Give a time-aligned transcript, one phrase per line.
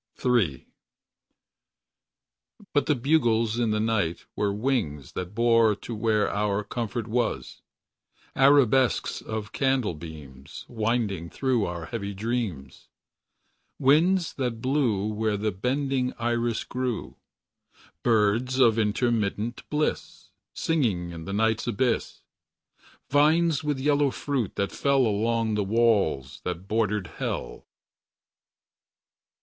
[0.25, 0.65] III.
[2.73, 4.25] But the bugles, in the night But the bugles, in the night.
[4.35, 7.61] Were wings that bore To where our comfort was;
[8.35, 10.65] Arabesques of candle beams.
[10.67, 12.87] Winding Through our heavy dreams;
[13.77, 17.17] Winds that blew Where the bending iris grew;
[18.01, 20.31] Birds of intermitted bliss.
[20.55, 22.23] Singing in the night's abyss;
[23.11, 24.55] Vines with yellow fruit.
[24.55, 27.67] That fell Along the walls That bordered Hell.